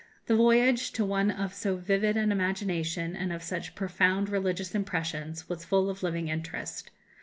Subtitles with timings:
[0.25, 5.47] The voyage, to one of so vivid an imagination and of such profound religious impressions,
[5.47, 6.89] was full of living interest.